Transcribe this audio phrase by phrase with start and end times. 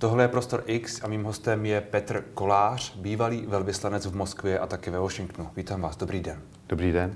[0.00, 4.66] Tohle je Prostor X a mým hostem je Petr Kolář, bývalý velvyslanec v Moskvě a
[4.66, 5.48] taky ve Washingtonu.
[5.56, 6.38] Vítám vás, dobrý den.
[6.68, 7.14] Dobrý den.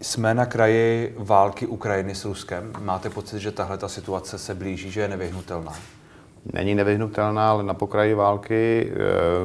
[0.00, 2.72] Jsme na kraji války Ukrajiny s Ruskem.
[2.80, 5.72] Máte pocit, že tahle ta situace se blíží, že je nevyhnutelná?
[6.52, 8.96] Není nevyhnutelná, ale na pokraji války eh,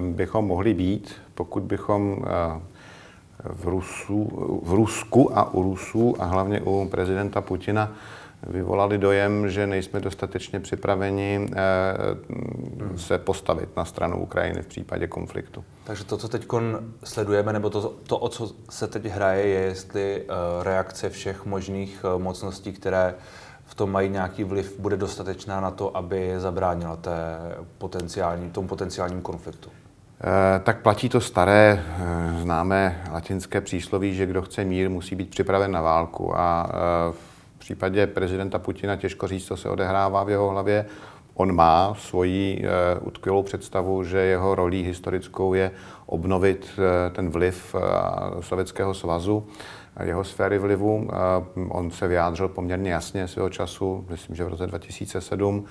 [0.02, 2.62] bychom mohli být, pokud bychom eh,
[3.44, 4.24] v, Rusu,
[4.64, 7.92] v Rusku a u Rusů a hlavně u prezidenta Putina
[8.44, 15.64] vyvolali dojem, že nejsme dostatečně připraveni eh, se postavit na stranu Ukrajiny v případě konfliktu.
[15.84, 16.48] Takže to, co teď
[17.04, 20.24] sledujeme, nebo to, to, o co se teď hraje, je jestli
[20.62, 23.16] reakce všech možných mocností, které
[23.66, 27.38] v tom mají nějaký vliv, bude dostatečná na to, aby zabránila té
[27.78, 29.70] potenciální, tomu potenciálnímu konfliktu?
[30.64, 31.84] Tak platí to staré
[32.42, 36.38] známé latinské přísloví, že kdo chce mír, musí být připraven na válku.
[36.38, 36.70] A
[37.12, 37.27] v
[37.68, 40.86] případě prezidenta Putina těžko říct, co se odehrává v jeho hlavě.
[41.34, 42.66] On má svoji
[43.02, 45.72] utkvělou představu, že jeho rolí historickou je
[46.06, 46.70] obnovit
[47.12, 47.76] ten vliv
[48.40, 49.48] Sovětského svazu
[50.04, 51.10] jeho sféry vlivu.
[51.70, 55.66] On se vyjádřil poměrně jasně svého času, myslím, že v roce 2007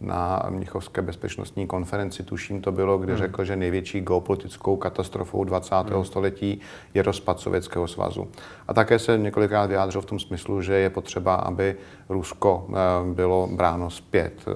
[0.00, 3.18] na Mnichovské bezpečnostní konferenci, tuším to bylo, kdy hmm.
[3.18, 5.74] řekl, že největší geopolitickou katastrofou 20.
[5.74, 6.04] Hmm.
[6.04, 6.60] století
[6.94, 8.28] je rozpad Sovětského svazu.
[8.68, 11.76] A také se několikrát vyjádřil v tom smyslu, že je potřeba, aby
[12.08, 12.74] Rusko eh,
[13.14, 14.52] bylo bráno zpět, eh,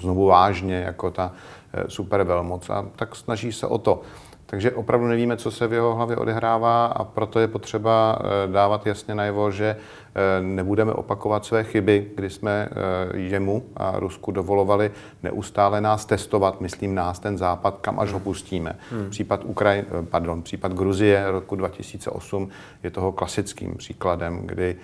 [0.00, 1.32] znovu vážně jako ta
[1.72, 2.70] eh, supervelmoc.
[2.70, 4.02] A tak snaží se o to.
[4.50, 8.86] Takže opravdu nevíme, co se v jeho hlavě odehrává a proto je potřeba eh, dávat
[8.86, 14.90] jasně najevo, že eh, nebudeme opakovat své chyby, kdy jsme eh, jemu a Rusku dovolovali
[15.22, 18.76] neustále nás testovat, myslím nás, ten západ, kam až ho pustíme.
[18.90, 19.10] Hmm.
[19.10, 22.48] Případ, Ukrajin, pardon, případ Gruzie roku 2008
[22.82, 24.76] je toho klasickým příkladem, kdy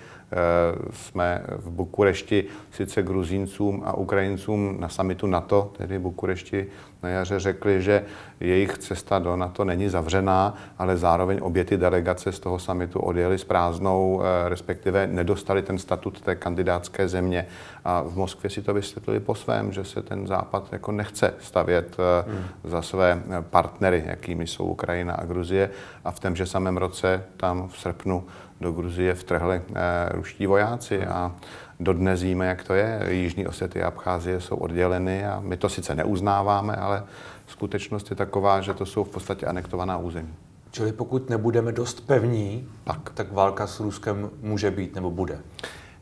[0.91, 6.67] jsme v Bukurešti sice Gruzíncům a Ukrajincům na samitu NATO, tedy Bukurešti
[7.05, 8.03] na jaře řekli, že
[8.39, 13.37] jejich cesta do NATO není zavřená, ale zároveň obě ty delegace z toho samitu odjeli
[13.37, 17.47] s prázdnou, eh, respektive nedostali ten statut té kandidátské země.
[17.85, 21.95] A v Moskvě si to vysvětlili po svém, že se ten západ jako nechce stavět
[21.99, 22.43] eh, hmm.
[22.63, 25.69] za své partnery, jakými jsou Ukrajina a Gruzie.
[26.05, 28.23] A v témže samém roce tam v srpnu
[28.61, 31.31] do Gruzie vtrhli eh, ruští vojáci a
[31.79, 32.99] dodnes víme, jak to je.
[33.09, 37.03] Jižní Osety a Abcházie jsou odděleny a my to sice neuznáváme, ale
[37.47, 40.33] skutečnost je taková, že to jsou v podstatě anektovaná území.
[40.71, 45.39] Čili pokud nebudeme dost pevní, tak, tak válka s Ruskem může být nebo bude?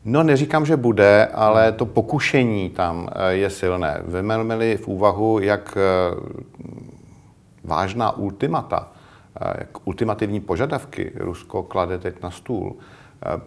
[0.04, 4.02] No, neříkám, že bude, ale to pokušení tam eh, je silné.
[4.06, 6.16] Vymelme v úvahu, jak eh,
[7.64, 8.88] vážná ultimata,
[9.58, 12.76] jak ultimativní požadavky Rusko klade teď na stůl,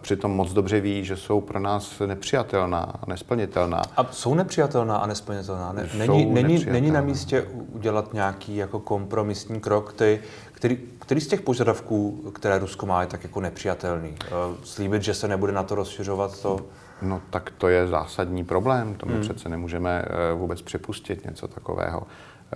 [0.00, 3.82] přitom moc dobře ví, že jsou pro nás nepřijatelná a nesplnitelná.
[3.96, 5.72] A jsou nepřijatelná a nesplnitelná?
[5.72, 10.20] Ne, není, není, není na místě udělat nějaký jako kompromisní krok, který,
[10.52, 14.14] který, který z těch požadavků, které Rusko má, je tak jako nepřijatelný?
[14.26, 14.30] Eh,
[14.64, 16.60] slíbit, že se nebude na to rozšiřovat, to...
[17.02, 18.94] No tak to je zásadní problém.
[18.94, 19.22] To my hmm.
[19.22, 22.02] přece nemůžeme eh, vůbec připustit něco takového.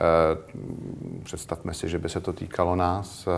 [0.00, 3.28] Eh, představme si, že by se to týkalo nás.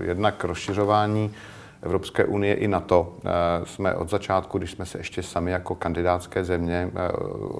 [0.00, 1.34] Jednak rozšiřování
[1.82, 3.30] Evropské unie i NATO eh,
[3.64, 7.08] jsme od začátku, když jsme se ještě sami jako kandidátské země eh,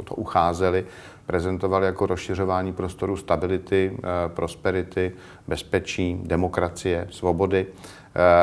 [0.05, 0.85] to ucházeli,
[1.27, 5.13] prezentovali jako rozšiřování prostoru stability, eh, prosperity,
[5.49, 7.67] bezpečí, demokracie, svobody.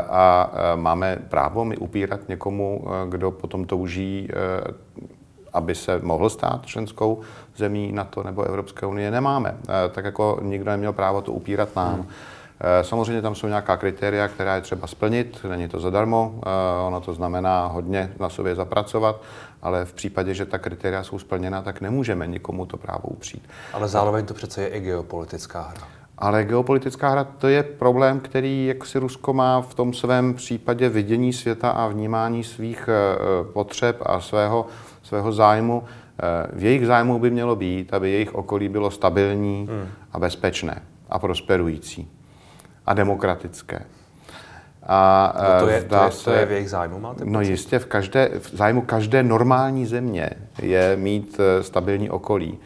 [0.10, 4.30] A máme právo mi upírat někomu, kdo potom touží,
[5.54, 7.22] aby se mohl stát členskou
[7.56, 9.58] zemí NATO nebo Evropské unie, nemáme.
[9.92, 11.94] Tak jako nikdo neměl právo to upírat nám.
[11.94, 12.08] Hmm.
[12.60, 17.02] Eh, samozřejmě tam jsou nějaká kritéria, která je třeba splnit, není to zadarmo, eh, ono
[17.02, 19.22] to znamená hodně na sobě zapracovat,
[19.62, 23.50] ale v případě, že ta kritéria jsou splněna, tak nemůžeme nikomu to právo upřít.
[23.74, 25.88] Ale zároveň to přece je i geopolitická hra.
[26.18, 30.90] Ale geopolitická hra to je problém, který jak si Rusko má v tom svém případě
[30.90, 34.66] vidění světa a vnímání svých eh, potřeb a svého,
[35.08, 35.84] svého zájmu.
[36.54, 39.88] V jejich zájmu by mělo být, aby jejich okolí bylo stabilní hmm.
[40.14, 42.12] a bezpečné a prosperující
[42.86, 43.86] a demokratické.
[44.88, 47.86] A no to, je, to, je, to je v jejich zájmu, máte No jistě, v,
[47.86, 50.30] každé, v zájmu každé normální země
[50.62, 52.58] je mít eh, stabilní okolí.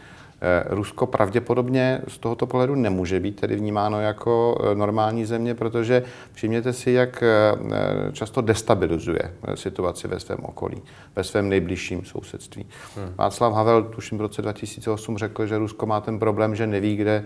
[0.43, 6.03] Eh, Rusko pravděpodobně z tohoto pohledu nemůže být tedy vnímáno jako eh, normální země, protože
[6.33, 9.21] všimněte si, jak eh, často destabilizuje
[9.55, 10.81] situaci ve svém okolí,
[11.15, 12.65] ve svém nejbližším sousedství.
[12.97, 13.13] Hmm.
[13.17, 17.23] Václav Havel, tuším v roce 2008, řekl, že Rusko má ten problém, že neví, kde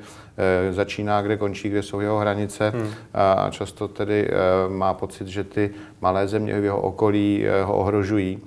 [0.71, 2.89] začíná, kde končí, kde jsou jeho hranice hmm.
[3.13, 4.29] a často tedy
[4.67, 5.69] má pocit, že ty
[6.01, 8.41] malé země v jeho okolí ho ohrožují.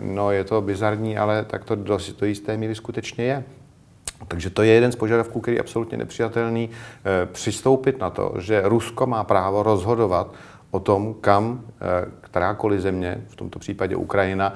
[0.00, 3.44] No je to bizarní, ale tak to do, do jisté míry skutečně je.
[4.28, 6.70] Takže to je jeden z požadavků, který je absolutně nepřijatelný.
[7.32, 10.34] Přistoupit na to, že Rusko má právo rozhodovat
[10.70, 11.60] o tom, kam
[12.20, 14.54] kterákoliv země, v tomto případě Ukrajina,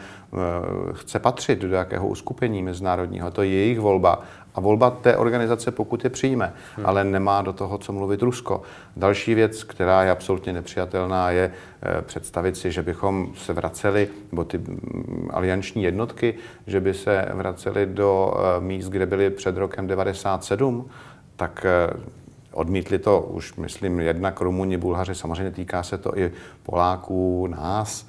[0.92, 3.30] chce patřit, do jakého uskupení mezinárodního.
[3.30, 4.22] To je jejich volba
[4.54, 6.86] a volba té organizace, pokud je přijme, hmm.
[6.86, 8.62] ale nemá do toho, co mluvit Rusko.
[8.96, 11.50] Další věc, která je absolutně nepřijatelná, je
[11.82, 16.34] eh, představit si, že bychom se vraceli, nebo ty mm, alianční jednotky,
[16.66, 20.88] že by se vraceli do eh, míst, kde byly před rokem 97,
[21.36, 22.24] tak eh,
[22.54, 28.06] Odmítli to už, myslím, jednak Rumuni, Bulhaři, samozřejmě týká se to i Poláků, nás,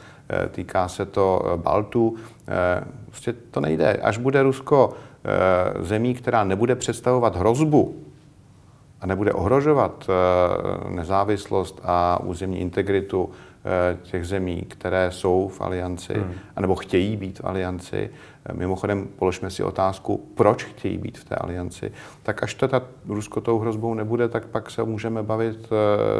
[0.51, 2.15] týká se to Baltů.
[3.05, 3.93] Prostě to nejde.
[3.93, 4.93] Až bude Rusko
[5.79, 7.95] zemí, která nebude představovat hrozbu
[9.01, 16.13] a nebude ohrožovat eh, nezávislost a územní integritu eh, těch zemí, které jsou v alianci,
[16.13, 16.33] hmm.
[16.55, 18.09] anebo chtějí být v alianci.
[18.53, 21.91] Mimochodem, položme si otázku, proč chtějí být v té alianci.
[22.23, 25.69] Tak až to ta Rusko tou hrozbou nebude, tak pak se můžeme bavit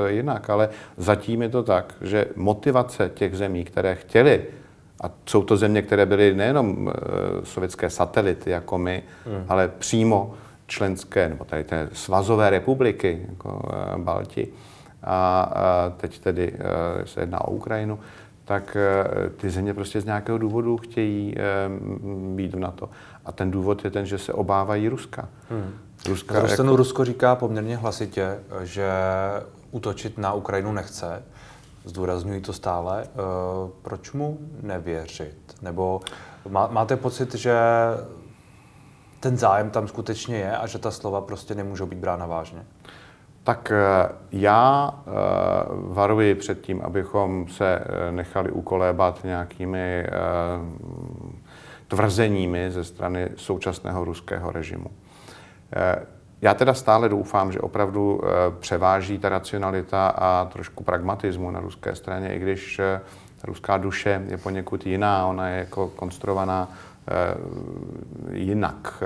[0.08, 0.50] jinak.
[0.50, 4.46] Ale zatím je to tak, že motivace těch zemí, které chtěly
[5.01, 9.45] a jsou to země, které byly nejenom e, sovětské satelity jako my, hmm.
[9.47, 10.33] ale přímo
[10.68, 13.62] členské, nebo tady té svazové republiky, jako
[13.95, 14.47] e, Balti.
[15.03, 18.00] A, a teď tedy e, se jedná o Ukrajinu,
[18.45, 18.77] tak
[19.38, 21.36] ty země prostě z nějakého důvodu chtějí
[22.36, 22.89] být v NATO.
[23.25, 25.30] A ten důvod je ten, že se obávají Ruska.
[25.50, 25.74] Hmm.
[26.09, 26.75] Ruska jako...
[26.75, 28.89] Rusko říká poměrně hlasitě, že
[29.71, 31.24] útočit na Ukrajinu nechce
[31.86, 33.04] zdůrazňují to stále.
[33.04, 33.10] Eh,
[33.82, 35.56] proč mu nevěřit?
[35.62, 36.02] Nebo
[36.70, 37.56] máte pocit, že
[39.20, 42.66] ten zájem tam skutečně je a že ta slova prostě nemůžou být brána vážně?
[43.44, 45.12] Tak eh, já eh,
[45.72, 47.80] varuji před tím, abychom se
[48.12, 50.08] nechali ukolébat nějakými
[51.88, 54.88] tvrzeními ze strany současného ruského režimu.
[56.42, 58.28] Já teda stále doufám, že opravdu eh,
[58.60, 63.02] převáží ta racionalita a trošku pragmatismu na ruské straně, i když eh,
[63.44, 66.70] ruská duše je poněkud jiná, ona je jako konstruovaná
[67.08, 67.36] eh,
[68.32, 69.04] jinak.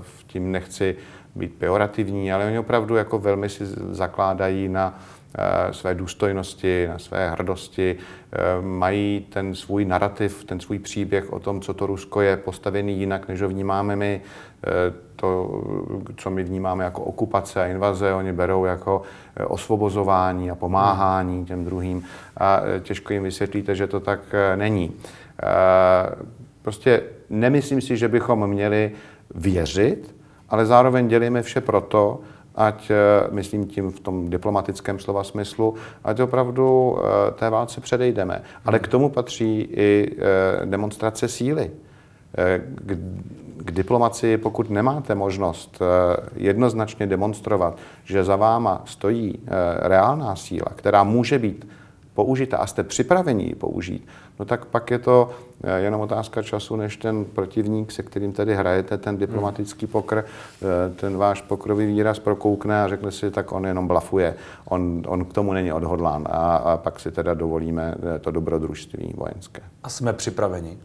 [0.00, 0.96] V tím nechci
[1.34, 4.98] být pejorativní, ale oni opravdu jako velmi si zakládají na
[5.70, 7.96] své důstojnosti, na své hrdosti,
[8.60, 13.28] mají ten svůj narrativ, ten svůj příběh o tom, co to Rusko je, postavený jinak,
[13.28, 14.20] než ho vnímáme my
[15.22, 15.62] to,
[16.16, 19.02] co my vnímáme jako okupace a invaze, oni berou jako
[19.36, 22.04] eh, osvobozování a pomáhání těm druhým
[22.36, 24.92] a eh, těžko jim vysvětlíte, že to tak eh, není.
[26.62, 28.92] Prostě nemyslím si, že bychom měli
[29.34, 30.14] věřit,
[30.48, 32.20] ale zároveň dělíme vše proto,
[32.54, 32.92] ať,
[33.30, 36.96] myslím tím v tom diplomatickém slova smyslu, ať opravdu
[37.34, 38.42] té válce předejdeme.
[38.64, 40.16] Ale k tomu patří i
[40.64, 41.70] demonstrace síly
[43.64, 49.48] k diplomaci, pokud nemáte možnost eh, jednoznačně demonstrovat, že za váma stojí eh,
[49.88, 51.68] reálná síla, která může být
[52.14, 54.06] použita a jste připraveni ji použít,
[54.42, 55.30] no tak pak je to
[55.64, 60.24] eh, jenom otázka času, než ten protivník, se kterým tedy hrajete ten diplomatický pokr,
[60.96, 64.34] ten váš pokrový výraz prokoukne a řekne si, tak on jenom blafuje,
[64.64, 69.62] on, on k tomu není odhodlán a, a pak si teda dovolíme to dobrodružství vojenské.
[69.82, 70.78] A jsme připraveni?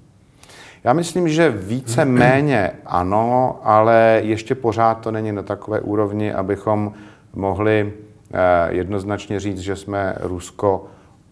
[0.83, 6.94] Já myslím, že více méně ano, ale ještě pořád to není na takové úrovni, abychom
[7.34, 7.93] mohli
[8.34, 10.88] eh, jednoznačně říct, že jsme Rusko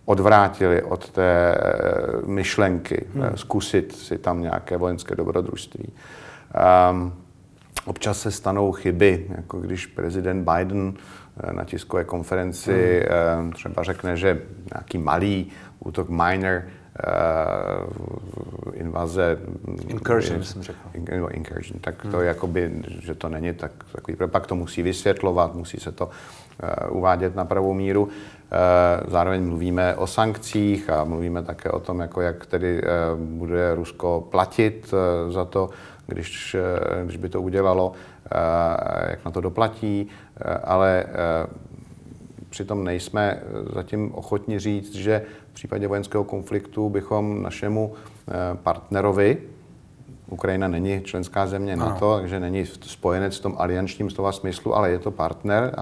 [0.06, 1.62] odvrátili od té eh,
[2.26, 3.24] myšlenky hmm.
[3.36, 5.94] zkusit si tam nějaké vojenské dobrodružství.
[6.92, 7.14] Um,
[7.86, 10.94] občas se stanou chyby, jako když prezident Biden
[11.52, 13.52] na tiskové konferenci hmm.
[13.52, 14.42] třeba řekne, že
[14.74, 16.70] nějaký malý útok minor uh,
[18.74, 19.40] invaze...
[19.88, 20.80] Incursion, jsem řekl.
[20.94, 22.26] In, incursion, tak to hmm.
[22.26, 22.72] jakoby,
[23.02, 26.10] že to není tak, takový, pak to musí vysvětlovat, musí se to
[26.90, 28.10] uh, uvádět na pravou míru.
[28.52, 33.75] Uh, zároveň mluvíme o sankcích a mluvíme také o tom, jako jak tedy uh, bude
[33.75, 35.70] Rusko platit uh, za to,
[36.08, 36.56] když,
[37.04, 37.92] když by to udělalo,
[39.10, 40.10] jak na to doplatí,
[40.64, 41.06] ale
[42.50, 43.42] přitom nejsme
[43.74, 45.22] zatím ochotni říct, že
[45.52, 48.32] v případě vojenského konfliktu bychom našemu eh,
[48.64, 49.38] partnerovi,
[50.27, 52.20] Ukrajina není členská země NATO, ano.
[52.20, 55.75] takže není spojenec v tom aliančním slova smyslu, ale je to partner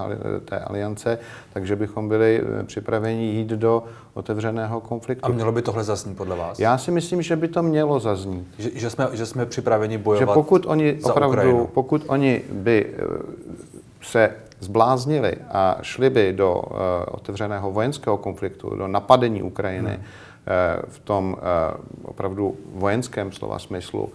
[0.44, 1.18] té aliance,
[1.52, 3.84] takže bychom byli eh, připraveni jít do
[4.14, 5.26] otevřeného konfliktu.
[5.26, 6.58] A mělo by tohle zaznít podle vás?
[6.58, 8.46] Já si myslím, že by to mělo zaznít.
[8.58, 11.66] Že, že, jsme, že jsme připraveni bojovat že pokud oni za opravdu, Ukrajinu.
[11.66, 13.04] pokud oni by eh,
[14.02, 20.00] se zbláznili a šli by do uh, otevřeného vojenského konfliktu, do napadení Ukrajiny hmm.
[20.00, 24.12] uh, v tom uh, opravdu vojenském slova smyslu,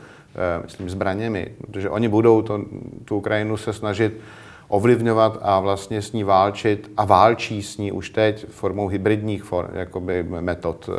[0.63, 2.61] myslím, zbraněmi, protože oni budou to,
[3.05, 4.19] tu Ukrajinu se snažit
[4.67, 9.69] ovlivňovat a vlastně s ní válčit a válčí s ní už teď formou hybridních for,
[9.73, 10.89] jakoby metod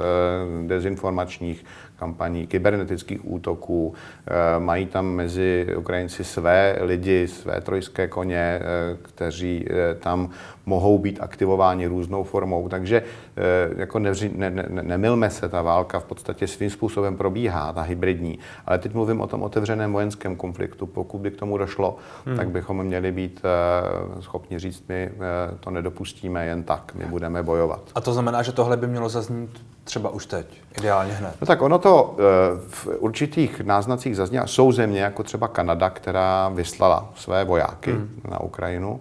[0.66, 1.64] dezinformačních,
[2.00, 3.94] kampaní, kybernetických útoků.
[3.94, 8.60] Eh, mají tam mezi Ukrajinci své lidi, své trojské koně, eh,
[9.02, 10.30] kteří eh, tam
[10.66, 12.68] mohou být aktivováni různou formou.
[12.68, 13.02] Takže
[13.76, 18.38] jako nevři, ne, ne, nemilme se, ta válka v podstatě svým způsobem probíhá, ta hybridní.
[18.66, 20.86] Ale teď mluvím o tom otevřeném vojenském konfliktu.
[20.86, 22.36] Pokud by k tomu došlo, hmm.
[22.36, 23.42] tak bychom měli být
[24.20, 25.10] schopni říct, my
[25.60, 27.80] to nedopustíme jen tak, my budeme bojovat.
[27.94, 29.50] A to znamená, že tohle by mělo zaznít
[29.84, 31.34] třeba už teď, ideálně hned?
[31.40, 32.22] No tak ono to eh,
[32.68, 34.46] v určitých náznacích zaznělo.
[34.46, 38.20] Jsou země, jako třeba Kanada, která vyslala své vojáky hmm.
[38.30, 39.00] na Ukrajinu.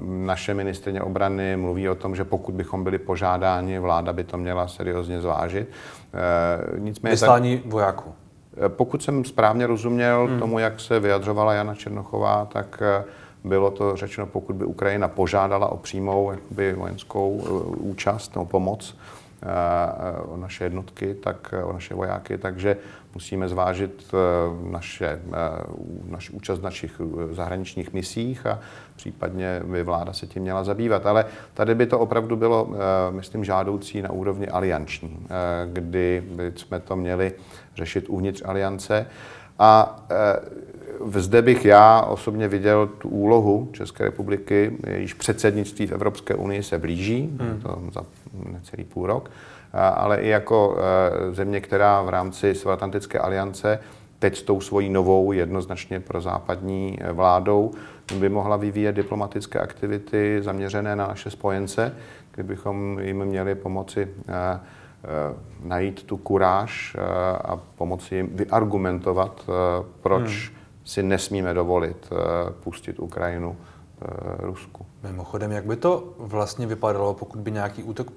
[0.00, 4.68] Naše ministrině obrany mluví o tom, že pokud bychom byli požádáni, vláda by to měla
[4.68, 5.68] seriózně zvážit.
[6.14, 8.14] Eh, nicméně Vyslání tak, vojáků.
[8.68, 10.38] Pokud jsem správně rozuměl hmm.
[10.38, 12.82] tomu, jak se vyjadřovala Jana Černochová, tak
[13.44, 17.30] bylo to řečeno, pokud by Ukrajina požádala o přímou jakoby, vojenskou
[17.76, 18.96] účast nebo pomoc,
[20.26, 22.76] o naše jednotky, tak o naše vojáky, takže
[23.14, 25.20] musíme zvážit e, naše,
[26.04, 28.60] naši účast v našich zahraničních misích a
[28.96, 31.06] případně by vláda se tím měla zabývat.
[31.06, 32.68] Ale tady by to opravdu bylo,
[33.10, 35.26] myslím, žádoucí na úrovni alianční,
[35.72, 36.22] kdy
[36.56, 37.32] jsme to měli
[37.76, 39.06] řešit uvnitř aliance.
[39.58, 40.02] A
[41.06, 46.78] zde bych já osobně viděl tu úlohu České republiky, jejíž předsednictví v Evropské unii se
[46.78, 47.60] blíží, hmm.
[47.62, 48.02] to za
[48.52, 49.30] necelý půl rok,
[49.72, 53.80] ale i jako e, země, která v rámci Severoatlantické aliance
[54.18, 57.72] teď s tou svojí novou, jednoznačně pro západní e, vládou,
[58.18, 61.94] by mohla vyvíjet diplomatické aktivity zaměřené na naše spojence,
[62.34, 64.60] kdybychom jim měli pomoci e,
[65.64, 66.96] najít tu kuráž
[67.44, 69.50] a pomoci jim vyargumentovat,
[70.02, 70.57] proč hmm
[70.88, 72.16] si nesmíme dovolit eh,
[72.64, 74.06] pustit Ukrajinu eh,
[74.38, 74.86] Rusku.
[75.02, 78.12] Mimochodem, jak by to vlastně vypadalo, pokud by nějaký útok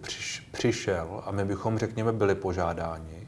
[0.51, 3.27] přišel a my bychom, řekněme, byli požádáni,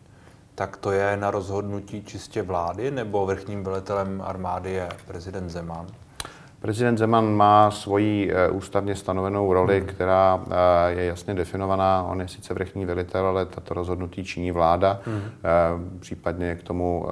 [0.55, 5.88] tak to je na rozhodnutí čistě vlády, nebo vrchním velitelem armády je prezident Zeman?
[6.63, 9.88] Prezident Zeman má svoji eh, ústavně stanovenou roli, hmm.
[9.88, 12.03] která eh, je jasně definovaná.
[12.03, 15.00] On je sice vrchní velitel, ale tato rozhodnutí činí vláda.
[15.05, 15.22] Hmm.
[15.22, 17.05] Eh, případně je k tomu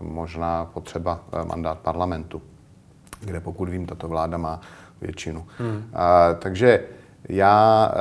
[0.00, 2.42] možná potřeba mandát parlamentu,
[3.20, 4.60] kde pokud vím, tato vláda má
[5.00, 5.46] většinu.
[5.58, 5.90] Hmm.
[6.38, 6.84] Takže
[7.28, 7.92] já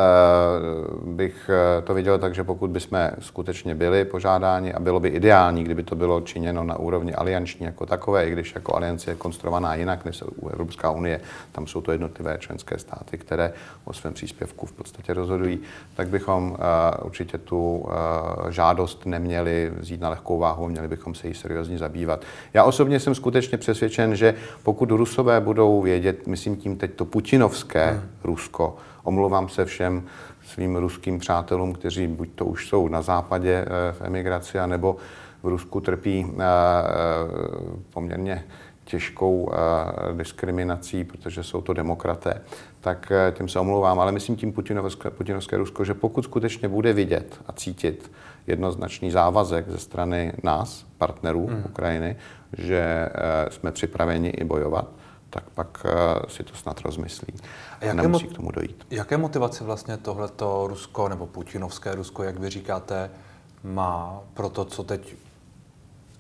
[1.04, 5.10] uh, bych eh, to viděl tak, že pokud bychom skutečně byli požádáni a bylo by
[5.10, 9.16] ideální, kdyby to bylo činěno na úrovni alianční jako takové, i když jako aliance je
[9.16, 11.22] konstruovaná jinak než Evropská unie,
[11.52, 13.54] tam jsou to jednotlivé členské státy, které
[13.86, 15.60] o svém příspěvku v podstatě rozhodují,
[15.96, 16.58] tak bychom uh,
[17.04, 17.86] určitě tu
[18.50, 22.22] žádost neměli vzít na lehkou váhu, měli bychom se jí seriózně zabývat.
[22.54, 27.92] Já osobně jsem skutečně přesvědčen, že pokud Rusové budou vědět, myslím tím teď to putinovské
[27.92, 28.02] hmm.
[28.24, 28.78] Rusko,
[29.10, 30.04] Omlouvám se všem
[30.46, 34.96] svým ruským přátelům, kteří buď to už jsou na západě eh, v emigraci, anebo
[35.44, 36.46] v Rusku trpí eh, eh,
[37.94, 38.44] poměrně
[38.84, 39.52] těžkou
[40.14, 42.42] diskriminací, protože jsou to demokraté,
[42.82, 44.00] tak tím se omlouvám.
[44.00, 48.12] Ale myslím tím putinovské, putinovské Rusko, že pokud skutečně bude vidět a cítit
[48.48, 51.64] jednoznačný závazek ze strany nás, partnerů hmm.
[51.66, 52.16] Ukrajiny,
[52.58, 53.10] že
[53.50, 54.90] jsme připraveni i bojovat,
[55.30, 55.86] tak pak
[56.28, 57.34] si to snad rozmyslí.
[57.82, 58.86] A jaké nemusí k tomu dojít.
[58.90, 63.12] Jaké motivace vlastně tohleto Rusko nebo putinovské Rusko, jak vy říkáte,
[63.64, 65.16] má pro to, co teď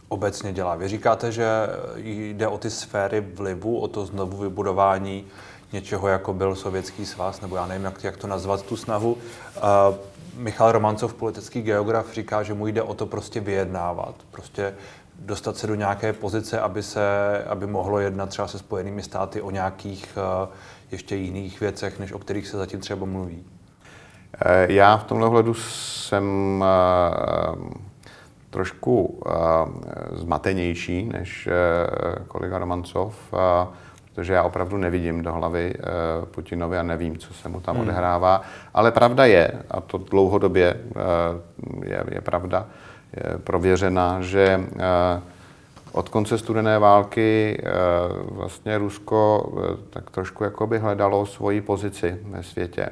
[0.07, 0.75] obecně dělá?
[0.75, 1.47] Vy říkáte, že
[1.95, 5.25] jde o ty sféry vlivu, o to znovu vybudování
[5.73, 9.13] něčeho, jako byl Sovětský svaz, nebo já nevím, jak, jak to nazvat, tu snahu.
[9.13, 9.95] Uh,
[10.35, 14.75] Michal Romancov, politický geograf, říká, že mu jde o to prostě vyjednávat, prostě
[15.19, 17.01] dostat se do nějaké pozice, aby, se,
[17.47, 20.49] aby mohlo jednat třeba se Spojenými státy o nějakých uh,
[20.91, 23.43] ještě jiných věcech, než o kterých se zatím třeba mluví?
[24.45, 26.25] Eh, já v tomhle hledu jsem
[26.63, 27.71] eh,
[28.49, 29.31] trošku eh,
[30.17, 31.49] zmatenější než
[32.27, 33.15] kolega Romancov,
[34.05, 35.73] protože já opravdu nevidím do hlavy
[36.31, 37.83] Putinovi a nevím, co se mu tam hmm.
[37.83, 38.41] odehrává.
[38.73, 40.75] Ale pravda je, a to dlouhodobě
[41.85, 42.65] je, je pravda,
[43.13, 44.65] je prověřena, že
[45.91, 47.71] od konce studené války eh,
[48.31, 52.89] vlastně Rusko eh, tak trošku jakoby hledalo svoji pozici ve světě.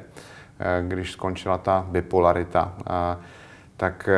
[0.60, 2.72] Eh, když skončila ta bipolarita,
[3.76, 4.08] tak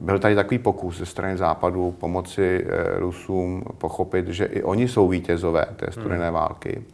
[0.00, 2.66] byl tady takový pokus ze strany západu pomoci
[2.96, 6.34] Rusům pochopit, že i oni jsou vítězové té studené hmm.
[6.34, 6.84] války,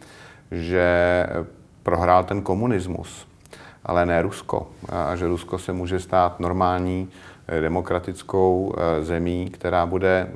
[0.50, 1.26] že
[1.82, 3.26] prohrál ten komunismus,
[3.84, 4.68] ale ne Rusko.
[4.88, 7.08] A že Rusko se může stát normální
[7.60, 10.30] demokratickou zemí, která bude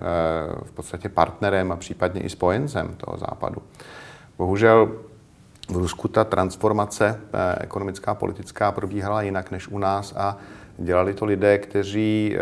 [0.62, 3.62] v podstatě partnerem a případně i spojencem toho západu.
[4.38, 4.92] Bohužel
[5.68, 7.21] v Rusku ta transformace
[7.61, 10.37] ekonomická, politická probíhala jinak než u nás a
[10.78, 12.37] dělali to lidé, kteří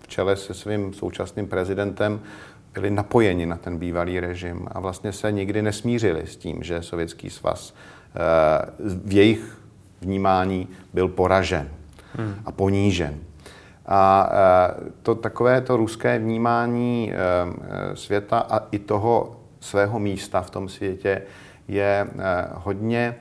[0.00, 2.20] v čele se svým současným prezidentem
[2.74, 7.30] byli napojeni na ten bývalý režim a vlastně se nikdy nesmířili s tím, že Sovětský
[7.30, 8.18] svaz eh,
[9.06, 9.58] v jejich
[10.00, 11.70] vnímání byl poražen
[12.16, 12.34] hmm.
[12.44, 13.18] a ponížen.
[13.86, 20.50] A eh, to takové to ruské vnímání eh, světa a i toho svého místa v
[20.50, 21.22] tom světě
[21.68, 22.06] je
[22.54, 23.14] hodně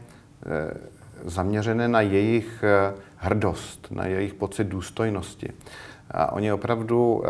[1.25, 2.63] zaměřené na jejich
[3.15, 5.53] hrdost, na jejich pocit důstojnosti.
[6.12, 7.24] A oni opravdu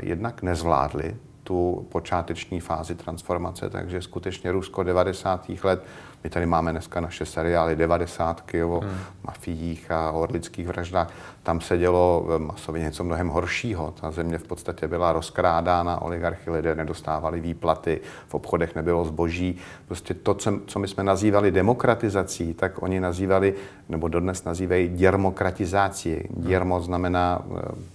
[0.00, 5.50] jednak nezvládli tu počáteční fázi transformace, takže skutečně Rusko 90.
[5.64, 5.84] let,
[6.24, 8.42] my tady máme dneska naše seriály 90.
[8.66, 8.98] o hmm.
[9.44, 11.10] Mafiích a o orlických vraždách,
[11.42, 13.94] tam se dělo masově něco mnohem horšího.
[14.00, 19.58] Ta země v podstatě byla rozkrádána, oligarchy lidé nedostávali výplaty, v obchodech nebylo zboží.
[19.86, 20.34] Prostě to,
[20.66, 23.54] co my jsme nazývali demokratizací, tak oni nazývali,
[23.88, 26.16] nebo dodnes nazývají děrmokratizací.
[26.30, 27.42] Děrmo znamená,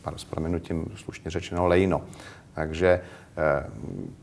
[0.05, 2.01] eh, s proměnutím slušně řečeno, lejno.
[2.53, 3.01] Takže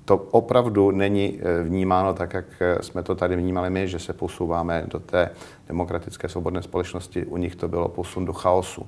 [0.04, 4.12] to opravdu není eh, vnímáno tak, jak eh, jsme to tady vnímali my, že se
[4.12, 5.30] posouváme do té
[5.68, 7.24] demokratické svobodné společnosti.
[7.24, 8.86] U nich to bylo posun do chaosu.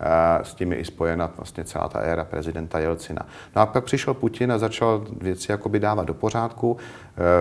[0.00, 3.26] Eh, s tím je i spojena vlastně celá ta éra prezidenta Jelcina.
[3.56, 6.76] No a pak přišel Putin a začal věci jakoby dávat do pořádku.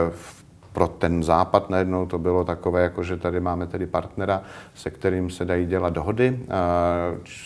[0.09, 0.40] V
[0.73, 4.41] pro ten západ najednou to bylo takové, jako že tady máme tedy partnera,
[4.75, 6.39] se kterým se dají dělat dohody.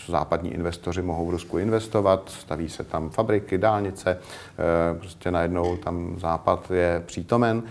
[0.07, 6.15] Západní investoři mohou v Rusku investovat, staví se tam fabriky, dálnice, e, prostě najednou tam
[6.19, 7.63] západ je přítomen.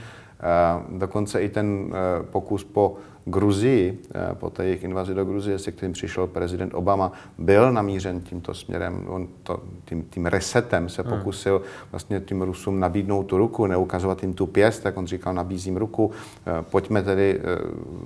[0.88, 5.72] Dokonce i ten e, pokus po Gruzii, eh, po té jejich invazi do Gruzie, se
[5.72, 9.06] kterým přišel prezident Obama, byl namířen tímto směrem.
[9.08, 11.18] On to, tím, tím resetem se hmm.
[11.18, 11.62] pokusil
[11.92, 16.10] vlastně tím Rusům nabídnout tu ruku, neukazovat jim tu pěst, tak on říkal, nabízím ruku,
[16.46, 18.04] eh, pojďme tedy eh,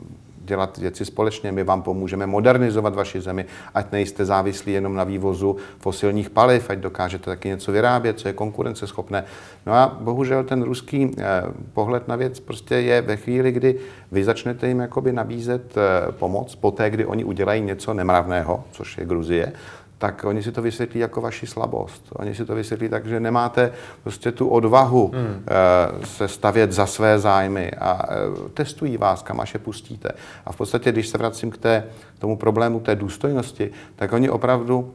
[0.49, 5.57] dělat věci společně, my vám pomůžeme modernizovat vaši zemi, ať nejste závislí jenom na vývozu
[5.79, 9.25] fosilních paliv, ať dokážete taky něco vyrábět, co je konkurenceschopné.
[9.67, 13.79] No a bohužel ten ruský eh, pohled na věc prostě je ve chvíli, kdy
[14.13, 19.05] vy začnete jim jakoby nabízet eh, pomoc, poté, kdy oni udělají něco nemravného, což je
[19.05, 19.53] Gruzie,
[19.99, 22.09] tak oni si to vysvětlí jako vaši slabost.
[22.13, 25.45] Oni si to vysvětlí tak, že nemáte prostě tu odvahu hmm.
[25.47, 30.09] Eh, se stavět za své zájmy a eh, testují vás, kam až je pustíte.
[30.47, 31.85] A v podstatě, když se vracím k té,
[32.19, 34.95] tomu problému té důstojnosti, tak oni opravdu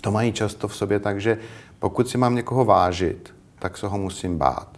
[0.00, 1.38] to mají často v sobě tak, že
[1.78, 4.68] pokud si mám někoho vážit, tak se ho musím bát.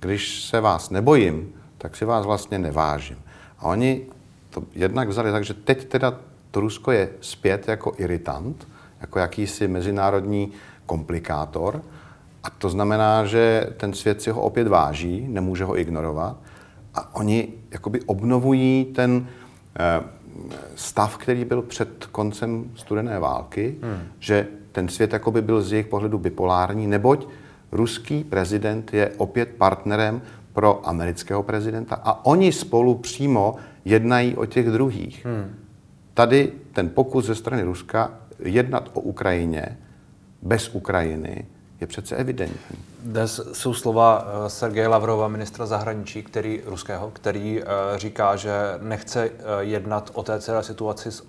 [0.00, 3.18] Když se vás nebojím, tak si vás vlastně nevážím.
[3.58, 4.06] A oni
[4.50, 6.14] to jednak vzali tak, že teď teda
[6.50, 8.68] to Rusko je zpět jako iritant,
[9.00, 10.52] jako jakýsi mezinárodní
[10.86, 11.82] komplikátor.
[12.44, 16.36] A to znamená, že ten svět si ho opět váží, nemůže ho ignorovat.
[16.94, 19.26] A oni jakoby obnovují ten
[19.78, 20.02] eh,
[20.74, 23.98] stav, který byl před koncem studené války, hmm.
[24.18, 27.28] že ten svět jakoby byl z jejich pohledu bipolární, neboť
[27.72, 34.70] ruský prezident je opět partnerem pro amerického prezidenta a oni spolu přímo jednají o těch
[34.70, 35.26] druhých.
[35.26, 35.54] Hmm.
[36.14, 39.78] Tady ten pokus ze strany Ruska jednat o Ukrajině
[40.42, 41.46] bez Ukrajiny
[41.80, 42.78] je přece evidentní.
[43.02, 47.64] Dnes jsou slova eh, Sergeje Lavrova, ministra zahraničí, který, ruského, který eh,
[47.96, 51.24] říká, že nechce eh, jednat o té celé situaci s,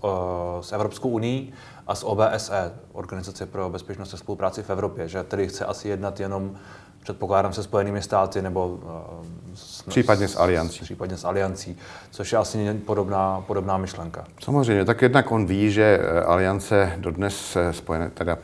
[0.61, 1.53] s Evropskou uní
[1.87, 6.19] a s OBSE, Organizace pro bezpečnost a spolupráci v Evropě, že tedy chce asi jednat
[6.19, 6.55] jenom
[7.03, 10.79] předpokládám se Spojenými státy nebo eh, s, případně s aliancí.
[10.81, 11.77] Případně s aliancí,
[12.11, 14.25] což je asi podobná, podobná myšlenka.
[14.43, 18.37] Samozřejmě, tak jednak on ví, že eh, aliance dodnes, eh, spojené, teda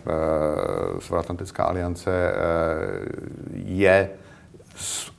[1.00, 2.12] Severoatlantická aliance
[3.54, 4.10] je
[4.76, 5.12] z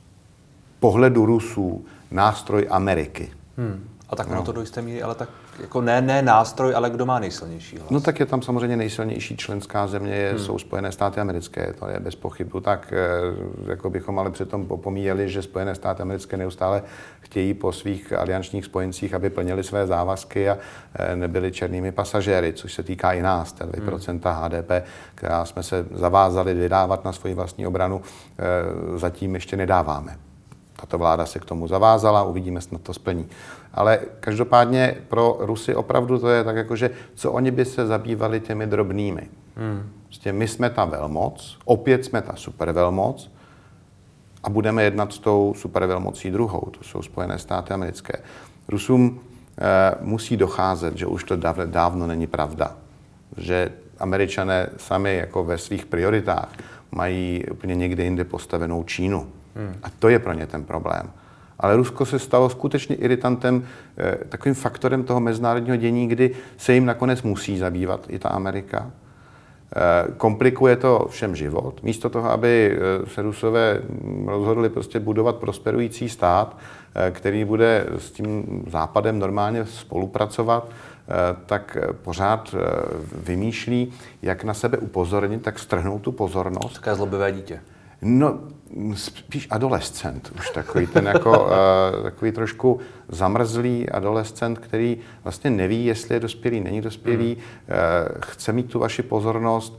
[0.81, 3.33] pohledu Rusů nástroj Ameriky.
[3.57, 3.89] Hmm.
[4.09, 4.43] A tak ono no.
[4.43, 5.29] to do jisté míry, ale tak
[5.61, 7.91] jako ne, ne nástroj, ale kdo má nejsilnější hlas?
[7.91, 10.39] No tak je tam samozřejmě nejsilnější členská země, je, hmm.
[10.39, 12.61] jsou Spojené státy americké, to je bez pochybu.
[12.61, 16.83] Tak eh, jako bychom ale přitom popomíjeli, že Spojené státy americké neustále
[17.21, 20.59] chtějí po svých aliančních spojencích, aby plnili své závazky a
[20.95, 24.21] eh, nebyli černými pasažéry, což se týká i nás, té 2% hmm.
[24.25, 24.71] HDP,
[25.15, 28.03] která jsme se zavázali vydávat na svoji vlastní obranu,
[28.39, 30.26] eh, zatím ještě nedáváme.
[30.77, 33.29] Tato vláda se k tomu zavázala, uvidíme, snad to splní.
[33.75, 38.41] Ale každopádně pro Rusy opravdu to je tak, jako že co oni by se zabývali
[38.41, 39.29] těmi drobnými.
[39.57, 39.91] Hmm.
[40.05, 43.31] Prostě my jsme ta velmoc, opět jsme ta supervelmoc
[44.43, 48.19] a budeme jednat s tou supervelmocí druhou, to jsou Spojené státy americké.
[48.69, 49.21] Rusům
[49.59, 52.77] e, musí docházet, že už to dávno, dávno není pravda.
[53.37, 56.49] že američané sami jako ve svých prioritách
[56.91, 59.27] mají úplně někde jinde postavenou Čínu.
[59.57, 59.75] Hmm.
[59.83, 61.11] A to je pro ně ten problém.
[61.61, 63.65] Ale Rusko se stalo skutečně iritantem,
[63.99, 68.91] eh, takovým faktorem toho mezinárodního dění, kdy se jim nakonec musí zabývat i ta Amerika.
[69.77, 71.83] Eh, komplikuje to všem život.
[71.83, 73.81] Místo toho, aby eh, se Rusové
[74.27, 76.57] rozhodli prostě budovat prosperující stát,
[77.11, 80.69] který bude s tím západem normálně spolupracovat,
[81.47, 82.55] tak pořád
[83.13, 83.93] vymýšlí,
[84.23, 86.75] jak na sebe upozornit, tak strhnout tu pozornost.
[86.75, 87.61] Také zlobivé dítě.
[88.03, 88.39] No,
[88.95, 91.51] spíš adolescent, už takový ten jako, uh,
[92.03, 97.35] takový trošku zamrzlý adolescent, který vlastně neví, jestli je dospělý, není dospělý, hmm.
[97.35, 99.79] uh, chce mít tu vaši pozornost, uh,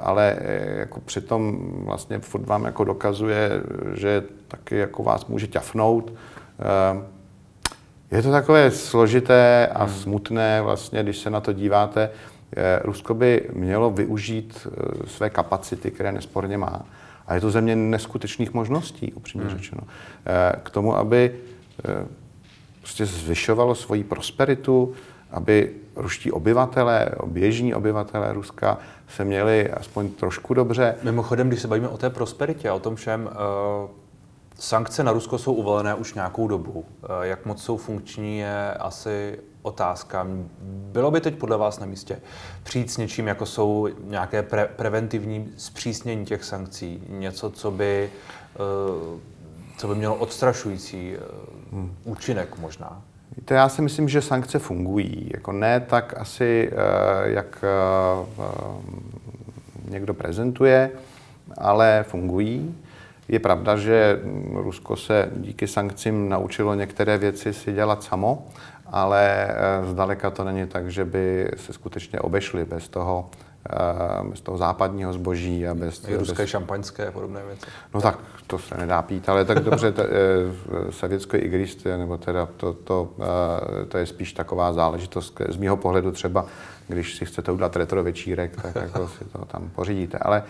[0.00, 0.36] ale
[0.76, 3.50] jako přitom vlastně furt vám jako dokazuje,
[3.94, 6.10] že taky jako vás může ťafnout.
[6.10, 7.02] Uh,
[8.10, 9.94] je to takové složité a hmm.
[9.94, 12.10] smutné vlastně, když se na to díváte.
[12.82, 14.66] Rusko by mělo využít
[15.06, 16.82] své kapacity, které nesporně má
[17.26, 19.56] a je to země neskutečných možností, upřímně hmm.
[19.58, 19.80] řečeno.
[20.26, 21.34] Eh, k tomu, aby
[21.88, 22.06] eh,
[22.80, 24.94] prostě zvyšovalo svoji prosperitu,
[25.30, 30.94] aby ruští obyvatelé, běžní obyvatelé Ruska se měli aspoň trošku dobře.
[31.02, 33.90] Mimochodem, když se bavíme o té prosperitě, o tom všem, uh,
[34.58, 36.84] sankce na Rusko jsou uvalené už nějakou dobu.
[37.22, 40.26] Jak moc jsou funkční, je asi otázka.
[40.92, 42.18] Bylo by teď podle vás na místě
[42.62, 48.10] přijít s něčím, jako jsou nějaké pre- preventivní zpřísnění těch sankcí, něco, co by,
[48.58, 49.18] uh,
[49.76, 51.96] co by mělo odstrašující uh, hmm.
[52.04, 53.02] účinek možná?
[53.36, 55.30] Víte, já si myslím, že sankce fungují.
[55.34, 56.78] Jako ne tak asi, uh,
[57.24, 57.64] jak
[59.88, 60.90] někdo prezentuje,
[61.58, 62.74] ale fungují.
[63.28, 64.20] Je pravda, že
[64.52, 68.46] Rusko se díky sankcím naučilo některé věci si dělat samo
[68.96, 73.30] ale eh, zdaleka to není tak, že by se skutečně obešli bez toho,
[73.70, 76.08] eh, bez toho západního zboží a bez...
[76.08, 76.50] I ruské bez...
[76.50, 77.66] šampaňské a podobné věci.
[77.94, 82.48] No tak, to se nedá pít, ale tak dobře, t- eh, sovětské igristy, nebo teda
[82.56, 83.10] to, to,
[83.88, 86.46] to, je spíš taková záležitost, z mého pohledu třeba,
[86.88, 90.42] když si chcete udělat retro večírek, tak jako si to tam pořídíte, ale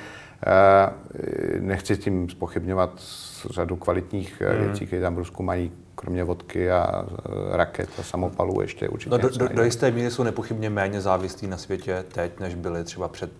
[1.60, 3.02] nechci tím spochybňovat
[3.50, 4.66] řadu kvalitních hmm.
[4.66, 7.04] věcí, které tam v Rusku mají kromě vodky a
[7.52, 9.10] e, raket a samopalů ještě určitě.
[9.10, 12.84] No, do, do, do jisté míry jsou nepochybně méně závislí na světě teď, než byli
[12.84, 13.30] třeba před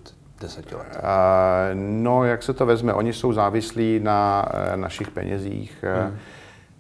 [0.41, 0.97] deseti lety.
[1.75, 5.85] no, jak se to vezme, oni jsou závislí na e, našich penězích.
[5.85, 6.19] E, hmm.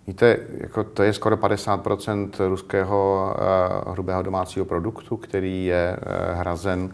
[0.07, 3.35] Víte, jako to je skoro 50% ruského
[3.87, 6.91] uh, hrubého domácího produktu, který je uh, hrazen uh,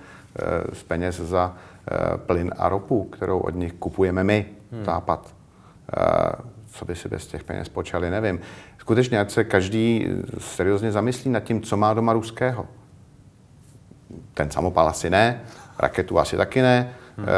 [0.73, 4.85] z peněz za uh, plyn a ropu, kterou od nich kupujeme my, hmm.
[4.85, 5.35] Západ.
[5.97, 8.41] Uh, co by si bez těch peněz počali, nevím.
[8.83, 10.07] Skutečně, ať se každý
[10.39, 12.67] seriózně zamyslí nad tím, co má doma ruského.
[14.35, 15.41] Ten samopal asi ne,
[15.79, 17.27] raketu asi taky ne, hmm.
[17.29, 17.33] e,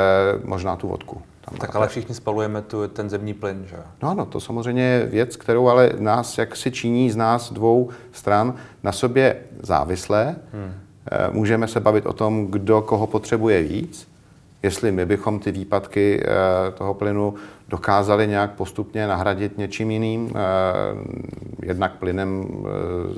[0.47, 1.23] možná tu vodku.
[1.41, 3.77] Tam tak ale všichni spalujeme tu, ten zemní plyn, že?
[4.03, 7.91] No ano, to samozřejmě je věc, kterou ale nás, jak si činí z nás dvou
[8.13, 10.37] stran, na sobě závislé.
[10.53, 10.75] Hmm.
[11.11, 14.09] E, můžeme se bavit o tom, kdo koho potřebuje víc,
[14.65, 17.35] jestli my bychom ty výpadky e, toho plynu
[17.69, 20.39] dokázali nějak postupně nahradit něčím jiným, eh,
[21.63, 22.69] jednak plynem eh,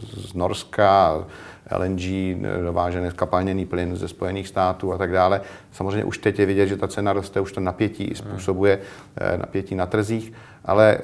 [0.01, 1.25] z Norska,
[1.79, 5.41] LNG, dovážený skapalněný plyn ze Spojených států a tak dále.
[5.73, 8.79] Samozřejmě už teď je vidět, že ta cena roste, už to napětí způsobuje
[9.17, 10.33] eh, napětí na trzích,
[10.67, 10.99] ale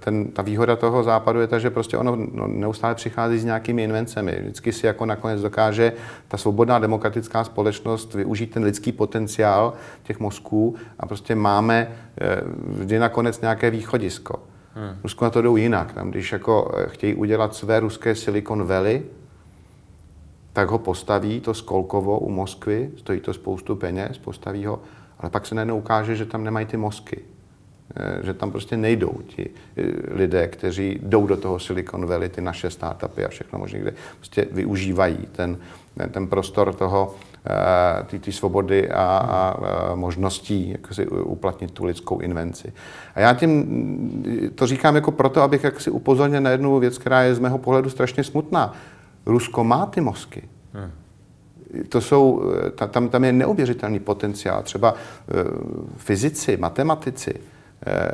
[0.00, 3.84] ten, ta výhoda toho západu je ta, že prostě ono no, neustále přichází s nějakými
[3.84, 4.38] invencemi.
[4.40, 5.92] Vždycky si jako nakonec dokáže
[6.28, 11.92] ta svobodná demokratická společnost využít ten lidský potenciál těch mozků a prostě máme
[12.66, 14.34] vždy nakonec nějaké východisko.
[14.74, 14.96] Hmm.
[15.02, 15.92] Rusko na to jdou jinak.
[15.92, 19.02] Tam, když jako chtějí udělat své ruské Silicon Valley,
[20.52, 24.80] tak ho postaví to Skolkovo u Moskvy, stojí to spoustu peněz, postaví ho,
[25.18, 27.20] ale pak se najednou ukáže, že tam nemají ty mozky.
[27.96, 29.82] Eh, že tam prostě nejdou ti eh,
[30.14, 34.46] lidé, kteří jdou do toho Silicon Valley, ty naše startupy a všechno možné, kde prostě
[34.52, 35.58] využívají ten,
[36.10, 37.14] ten prostor toho,
[37.46, 42.72] eh, ty, ty svobody a, a, a možností jak si uplatnit tu lidskou invenci.
[43.14, 47.22] A já tím to říkám jako proto, abych jak si upozornil na jednu věc, která
[47.22, 48.72] je z mého pohledu strašně smutná.
[49.26, 50.42] Rusko má ty mozky.
[50.72, 50.90] Hmm.
[51.88, 52.42] To jsou,
[52.90, 54.62] tam, tam je neuvěřitelný potenciál.
[54.62, 54.94] Třeba
[55.96, 57.34] fyzici, matematici,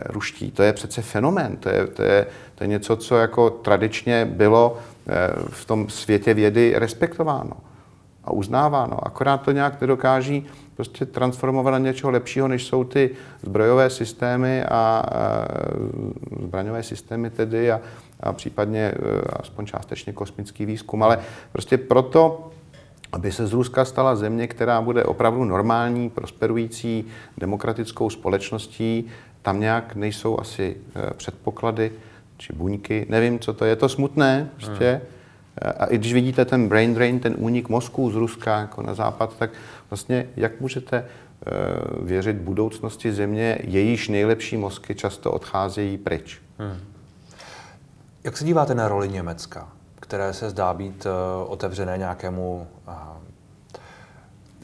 [0.07, 0.51] ruští.
[0.51, 4.79] To je přece fenomén, to je, to je, to je něco, co jako tradičně bylo
[5.09, 5.13] eh,
[5.49, 7.53] v tom světě vědy respektováno
[8.25, 9.07] a uznáváno.
[9.07, 13.11] Akorát to nějak nedokáží prostě transformovat na něčeho lepšího, než jsou ty
[13.43, 15.45] zbrojové systémy a, a
[16.43, 17.81] zbraňové systémy tedy a,
[18.21, 21.03] a případně eh, aspoň částečně kosmický výzkum.
[21.03, 21.19] Ale
[21.53, 22.51] prostě proto
[23.13, 27.05] aby se z Ruska stala země, která bude opravdu normální, prosperující,
[27.39, 29.07] demokratickou společností.
[29.43, 31.93] Tam nějak nejsou asi eh, předpoklady
[32.37, 33.07] či buňky.
[33.09, 33.71] Nevím, co to je.
[33.71, 34.91] Je to smutné prostě.
[34.91, 35.73] Hmm.
[35.79, 39.39] A i když vidíte ten brain drain, ten únik mozku z Ruska jako na západ,
[39.39, 39.51] tak
[39.91, 41.51] vlastně jak můžete eh,
[42.03, 46.41] věřit budoucnosti země, jejíž nejlepší mozky často odcházejí pryč.
[46.59, 46.81] Hmm.
[48.25, 49.69] Jak se díváte na roli Německa?
[50.09, 51.07] které se zdá být
[51.47, 52.67] otevřené nějakému,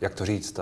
[0.00, 0.60] jak to říct,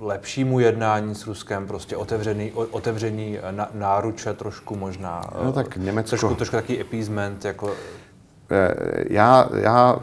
[0.00, 5.22] lepšímu jednání s Ruskem, prostě otevřený, otevření na, náruče trošku možná.
[5.44, 6.08] No tak Německo...
[6.16, 7.74] Trošku, trošku taký appeasement, jako...
[9.10, 9.98] Já, já,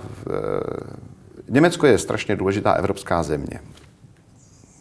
[1.50, 3.60] Německo je strašně důležitá evropská země.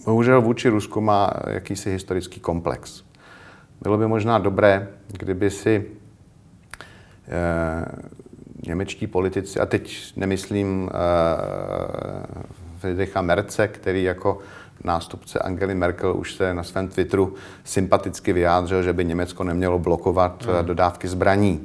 [0.05, 3.03] Bohužel vůči Rusku má jakýsi historický komplex.
[3.81, 5.87] Bylo by možná dobré, kdyby si
[7.29, 7.85] Eh,
[8.66, 10.96] němečtí politici, a teď nemyslím eh,
[12.79, 14.38] Friedricha Merce, který jako
[14.84, 17.34] nástupce Angely Merkel už se na svém Twitteru
[17.64, 20.66] sympaticky vyjádřil, že by Německo nemělo blokovat hmm.
[20.66, 21.60] dodávky zbraní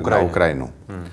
[0.00, 0.24] Ukrajině.
[0.24, 0.70] na Ukrajinu.
[0.88, 1.06] Hmm.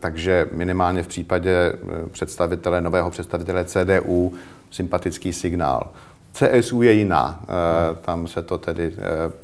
[0.00, 1.72] Takže minimálně v případě
[2.10, 4.34] představitele, nového představitele CDU
[4.70, 5.90] sympatický signál.
[6.32, 7.96] CSU je jiná, hmm.
[8.02, 8.94] tam se to tedy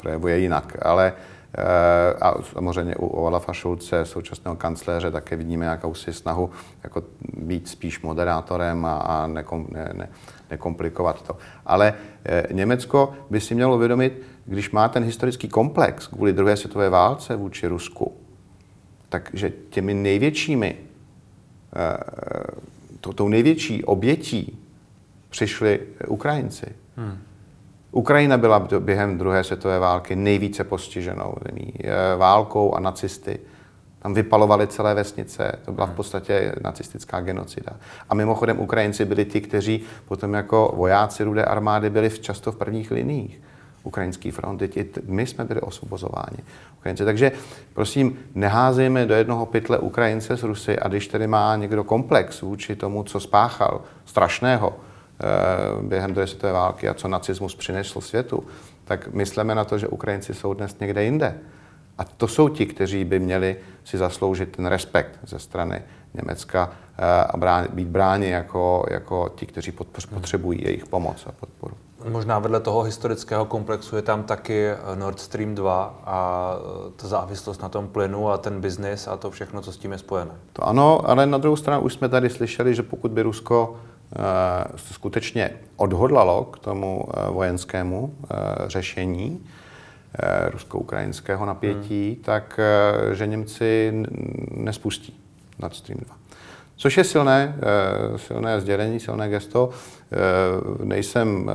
[0.01, 1.34] projevuje jinak, ale Eh,
[2.21, 6.49] a samozřejmě u Olafa Šulce, současného kancléře, také vidíme jakousi snahu
[6.83, 7.03] jako
[7.37, 10.09] být spíš moderátorem a, a nekom, ne, ne,
[10.51, 11.37] nekomplikovat to.
[11.65, 11.93] Ale
[12.25, 17.35] e, Německo by si mělo uvědomit, když má ten historický komplex kvůli druhé světové válce
[17.35, 18.17] vůči Rusku,
[19.09, 20.77] takže těmi největšími,
[21.75, 21.97] e,
[23.01, 24.59] to, tou největší obětí
[25.29, 26.65] přišli Ukrajinci.
[26.95, 27.17] Hmm.
[27.95, 31.73] Ukrajina byla během druhé světové války nejvíce postiženou zemí
[32.17, 33.39] válkou a nacisty.
[33.99, 35.95] Tam vypalovali celé vesnice, to byla v hmm.
[35.95, 37.71] podstatě nacistická genocida.
[38.09, 42.91] A mimochodem Ukrajinci byli ti, kteří potom jako vojáci rudé armády byli často v prvních
[42.91, 43.41] liních
[43.83, 46.37] ukrajinský fronty, ti, my jsme byli osvobozováni.
[46.77, 47.05] Ukrajinci.
[47.05, 47.31] Takže
[47.73, 52.75] prosím, neházejme do jednoho pytle Ukrajince z Rusy a když tedy má někdo komplex vůči
[52.75, 54.84] tomu, co spáchal, strašného, Eh,
[55.81, 58.43] během druhé světové války a co nacismus přinesl světu,
[58.85, 61.37] tak myslíme na to, že Ukrajinci jsou dnes někde jinde.
[61.97, 65.81] A to jsou ti, kteří by měli si zasloužit ten respekt ze strany
[66.13, 69.71] Německa eh, a brán, být bráni jako, jako ti, kteří
[70.13, 71.75] potřebují jejich pomoc a podporu.
[72.09, 76.51] Možná vedle toho historického komplexu je tam taky Nord Stream 2 a
[76.95, 79.97] ta závislost na tom plynu a ten biznis a to všechno, co s tím je
[79.97, 80.31] spojené.
[80.53, 83.94] To ano, ale na druhou stranu už jsme tady slyšeli, že pokud by Rusko Eh,
[84.75, 88.35] skutečně odhodlalo k tomu eh, vojenskému eh,
[88.67, 89.45] řešení
[90.51, 92.23] rusko-ukrajinského napětí, hmm.
[92.23, 92.59] tak
[93.13, 93.93] že Němci
[94.51, 95.19] nespustí
[95.59, 96.15] Nord Stream 2.
[96.75, 97.55] Což je silné,
[98.15, 99.69] silné sdělení, silné gesto.
[100.83, 101.51] Nejsem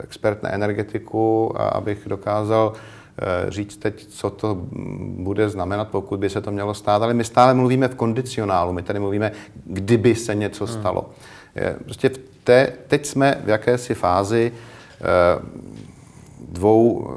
[0.00, 2.72] expert na energetiku, abych dokázal
[3.48, 4.58] říct teď, co to
[5.00, 8.82] bude znamenat, pokud by se to mělo stát, ale my stále mluvíme v kondicionálu, my
[8.82, 9.32] tady mluvíme,
[9.64, 10.74] kdyby se něco hmm.
[10.74, 11.00] stalo.
[11.00, 11.37] Hmm.
[11.84, 12.18] Prostě v
[12.86, 15.04] teď jsme v jakési fázi eh,
[16.48, 17.16] dvou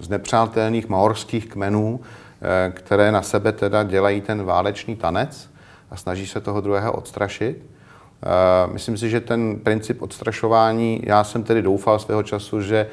[0.00, 5.50] znepřátelných maorských kmenů, eh, které na sebe teda dělají ten válečný tanec
[5.90, 7.56] a snaží se toho druhého odstrašit.
[7.62, 12.86] Eh, myslím si, že ten princip odstrašování, já jsem tedy doufal svého času, že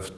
[0.00, 0.10] v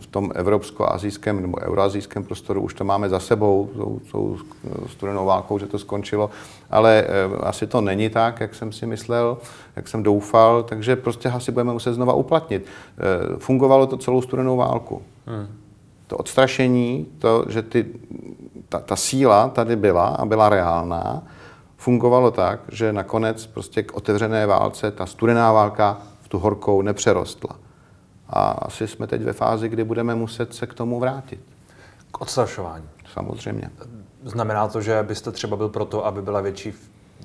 [0.00, 4.38] v tom evropsko-azijském nebo euroazijském prostoru už to máme za sebou, tou, tou
[4.86, 6.30] studenou válkou, že to skončilo,
[6.70, 9.38] ale e, asi to není tak, jak jsem si myslel,
[9.76, 12.66] jak jsem doufal, takže prostě asi budeme muset znova uplatnit.
[12.66, 15.02] E, fungovalo to celou studenou válku.
[15.26, 15.46] Hmm.
[16.06, 17.86] To odstrašení, to, že ty,
[18.68, 21.22] ta, ta síla tady byla a byla reálná,
[21.76, 27.65] fungovalo tak, že nakonec prostě k otevřené válce ta studená válka v tu horkou nepřerostla.
[28.30, 31.40] A asi jsme teď ve fázi, kdy budeme muset se k tomu vrátit.
[32.12, 32.84] K odstrašování.
[33.12, 33.70] Samozřejmě.
[34.24, 36.72] Znamená to, že byste třeba byl proto, aby byla větší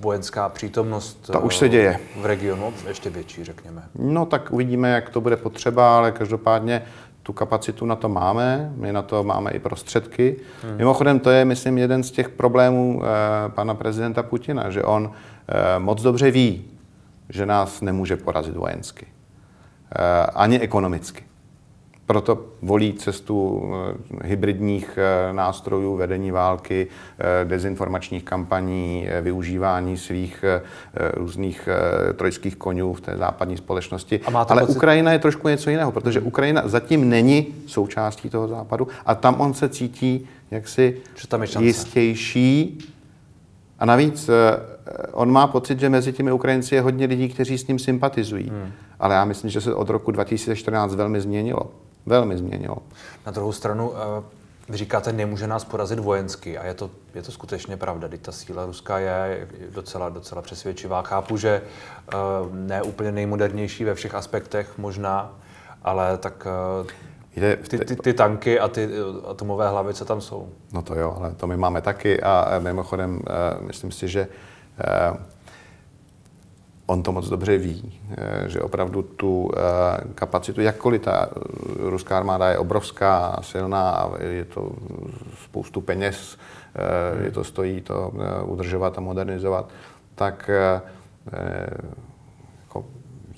[0.02, 2.00] vojenská přítomnost Ta už se děje.
[2.22, 3.84] v regionu, ještě větší, řekněme.
[3.96, 6.84] No tak uvidíme, jak to bude potřeba, ale každopádně
[7.24, 10.36] tu kapacitu na to máme, my na to máme i prostředky.
[10.64, 10.78] Hmm.
[10.78, 15.12] Mimochodem, to je, myslím, jeden z těch problémů eh, pana prezidenta Putina, že on
[15.48, 16.66] eh, moc dobře ví,
[17.30, 19.08] že nás nemůže porazit vojensky.
[19.95, 21.23] Eh, ani ekonomicky.
[22.06, 23.63] Proto volí cestu
[24.23, 26.88] eh, hybridních eh, nástrojů vedení války,
[27.43, 30.45] dezinformačních kampaní, využívání svých
[31.13, 31.69] různých
[32.15, 34.19] trojských konňů v té západní společnosti.
[34.34, 34.75] Ale pocit...
[34.75, 36.19] Ukrajina je trošku něco jiného, protože.
[36.19, 40.97] Ukrajina zatím není součástí toho západu a tam on se cítí jaksi
[41.60, 42.80] jistější.
[43.80, 44.30] A navíc
[45.12, 48.50] on má pocit, že mezi těmi Ukrajinci je hodně lidí, kteří s ním sympatizují.
[48.50, 48.72] Hmm.
[49.00, 51.72] Ale já myslím, že se od roku 2014 velmi změnilo.
[52.06, 52.78] Velmi změnilo.
[53.26, 53.94] Na druhou stranu,
[54.70, 58.08] vy říkáte, nemůže nás porazit vojensky a je to, je to skutečně pravda.
[58.08, 61.02] Teď ta síla ruská je docela, docela přesvědčivá.
[61.02, 61.62] Chápu, že
[62.13, 65.32] uh, ne úplně nejmodernější ve všech aspektech možná,
[65.84, 66.48] ale tak
[67.36, 68.89] Jde, ty, ty, ty tanky a ty
[69.28, 70.50] atomové hlavy, co tam jsou.
[70.74, 73.20] No to jo, ale to my máme taky a mimochodem
[73.60, 74.28] myslím si, že
[76.91, 79.62] on to moc dobře ví, eh, že opravdu tu eh,
[80.15, 81.30] kapacitu, jakkoliv ta
[81.80, 84.72] ruská armáda je obrovská, silná a je to
[85.44, 86.38] spoustu peněz,
[87.24, 88.12] je to stojí to
[88.46, 89.70] udržovat a modernizovat,
[90.15, 90.50] tak
[92.63, 92.86] jako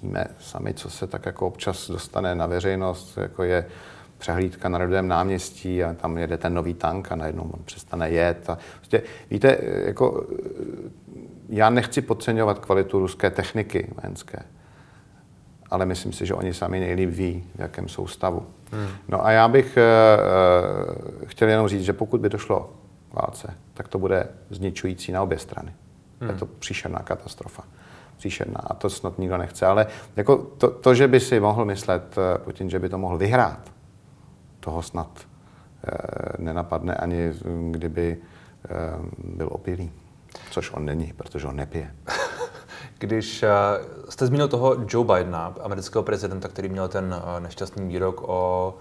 [0.02, 3.66] víme sami, co se tak jako občas dostane na veřejnost, jako je
[4.18, 8.50] přehlídka na Radovém náměstí a tam jede ten nový tank a najednou on přestane jet.
[8.50, 10.26] A prostě, víte, jako
[11.50, 14.40] já nechci podceňovat kvalitu ruské techniky vojenské,
[15.70, 18.46] ale myslím si, že oni sami nejlíp ví, v jakém jsou stavu.
[18.72, 18.88] Hmm.
[19.08, 22.74] No a já bych uh, chtěl jenom říct, že pokud by došlo
[23.12, 25.74] k válce, tak to bude zničující na obě strany.
[26.22, 26.30] Hmm.
[26.30, 27.64] Je to příšerná katastrofa.
[28.18, 28.60] Příšerná.
[28.64, 29.66] A to snad nikdo nechce.
[29.66, 33.72] Ale jako to, to, že by si mohl myslet Putin, že by to mohl vyhrát,
[34.60, 37.32] toho snad uh, nenapadne ani
[37.72, 39.92] kdyby uh, byl opilý.
[40.52, 41.96] Což on není, protože on nepije.
[42.98, 43.50] Když uh,
[44.10, 48.74] jste zmínil toho Joe Bidena, amerického prezidenta, který měl ten uh, nešťastný výrok o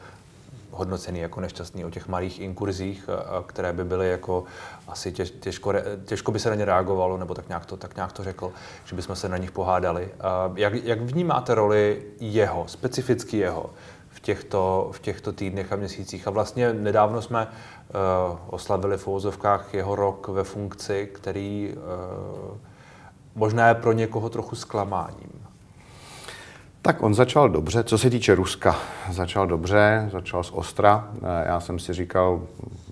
[0.70, 4.44] hodnocený jako nešťastný o těch malých inkurzích, uh, které by byly jako
[4.88, 8.12] asi těž, těžko, těžko by se na ně reagovalo, nebo tak nějak to, tak nějak
[8.12, 8.52] to řekl,
[8.84, 10.08] že bychom se na nich pohádali.
[10.56, 13.70] Jak, jak vnímáte roli jeho, specificky jeho,
[14.22, 16.28] těchto, v těchto týdnech a měsících?
[16.28, 21.74] A vlastně nedávno jsme uh, oslavili v úvozovkách jeho rok ve funkci, který
[22.50, 22.56] uh,
[23.34, 25.42] možná je pro někoho trochu zklamáním.
[26.82, 28.76] Tak on začal dobře, co se týče Ruska.
[29.10, 31.08] Začal dobře, začal z ostra.
[31.16, 32.42] Eh, já jsem si říkal,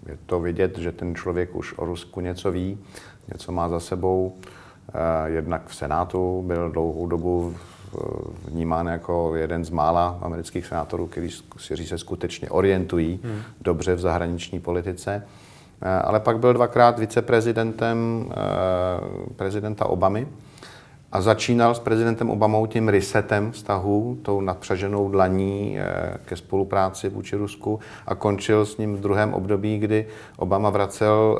[0.08, 2.78] je to vidět, že ten člověk už o Rusku něco ví,
[3.32, 4.36] něco má za sebou.
[5.26, 7.54] Jednak v Senátu byl dlouhou dobu
[8.48, 11.06] vnímán jako jeden z mála amerických senátorů,
[11.66, 13.42] kteří se skutečně orientují hmm.
[13.60, 15.22] dobře v zahraniční politice.
[15.82, 18.34] Eh, ale pak byl dvakrát viceprezidentem eh,
[19.36, 20.28] prezidenta Obamy
[21.12, 27.36] a začínal s prezidentem Obamou tím resetem vztahu, tou nadpřaženou dlaní eh, ke spolupráci vůči
[27.36, 31.38] Rusku a končil s ním v druhém období, kdy Obama vracel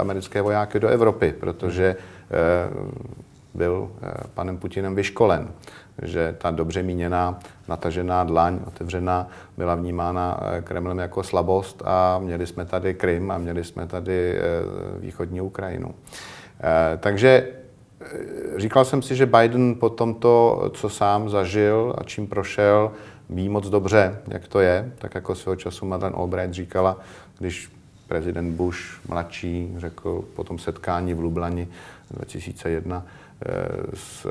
[0.00, 1.96] americké vojáky do Evropy, protože
[3.54, 5.48] byl eh, panem Putinem vyškolen,
[6.02, 7.38] že ta dobře míněná,
[7.68, 13.38] natažená dlaň, otevřená, byla vnímána eh, Kremlem jako slabost a měli jsme tady Krym a
[13.38, 14.40] měli jsme tady eh,
[14.98, 15.94] východní Ukrajinu.
[17.00, 17.48] Takže
[18.56, 22.92] říkal jsem si, že Biden po tomto, co sám zažil a čím prošel,
[23.30, 26.96] ví moc dobře, jak to je, tak jako svého času Madeleine Albright říkala,
[27.38, 27.72] když
[28.08, 31.68] prezident Bush mladší řekl po tom setkání v Lublani
[32.10, 33.23] 2001, Eh,
[33.94, 34.26] s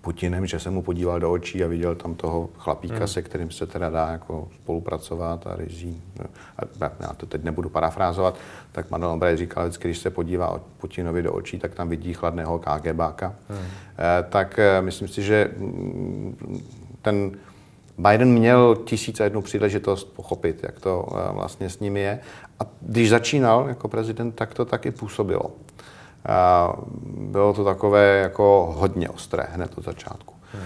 [0.00, 3.08] Putinem, že se mu podíval do očí a viděl tam toho chlapíka, hmm.
[3.08, 6.02] se kterým se teda dá jako spolupracovat a rizí.
[6.58, 8.38] A já to teď nebudu parafrázovat,
[8.72, 12.58] tak Manuel Albright říkal vždycky, když se podívá Putinovi do očí, tak tam vidí chladného
[12.58, 13.34] KGBáka.
[13.48, 13.58] Hmm.
[13.58, 16.60] Eh, tak eh, myslím si, že mm,
[17.02, 17.30] ten
[17.98, 22.20] Biden měl tisíc a jednu příležitost pochopit, jak to vlastně s nimi je.
[22.60, 25.50] A když začínal jako prezident, tak to taky působilo.
[27.04, 30.34] Bylo to takové jako hodně ostré hned od začátku.
[30.52, 30.62] Hmm.